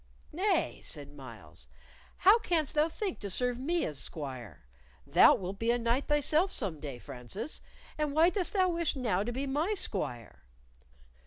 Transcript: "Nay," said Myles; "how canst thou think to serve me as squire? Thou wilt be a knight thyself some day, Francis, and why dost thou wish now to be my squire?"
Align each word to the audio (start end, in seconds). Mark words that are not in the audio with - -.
"Nay," 0.33 0.81
said 0.83 1.13
Myles; 1.13 1.67
"how 2.17 2.39
canst 2.39 2.73
thou 2.73 2.89
think 2.89 3.19
to 3.19 3.29
serve 3.29 3.59
me 3.59 3.85
as 3.85 3.99
squire? 3.99 4.65
Thou 5.05 5.35
wilt 5.35 5.59
be 5.59 5.69
a 5.69 5.77
knight 5.77 6.07
thyself 6.07 6.49
some 6.51 6.79
day, 6.79 6.97
Francis, 6.97 7.61
and 7.99 8.11
why 8.13 8.31
dost 8.31 8.53
thou 8.53 8.67
wish 8.69 8.95
now 8.95 9.21
to 9.21 9.31
be 9.31 9.45
my 9.45 9.75
squire?" 9.75 10.41